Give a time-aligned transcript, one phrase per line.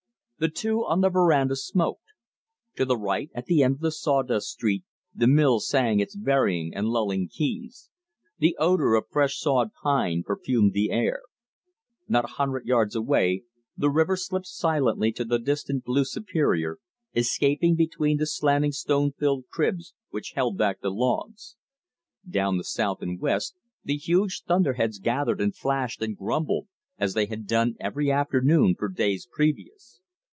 [0.41, 2.13] The two on the veranda smoked.
[2.75, 6.73] To the right, at the end of the sawdust street, the mill sang its varying
[6.73, 7.91] and lulling keys.
[8.39, 11.21] The odor of fresh sawed pine perfumed the air.
[12.07, 13.43] Not a hundred yards away
[13.77, 16.79] the river slipped silently to the distant blue Superior,
[17.13, 21.55] escaping between the slanting stone filled cribs which held back the logs.
[22.27, 27.27] Down the south and west the huge thunderheads gathered and flashed and grumbled, as they
[27.27, 29.99] had done every afternoon for days previous.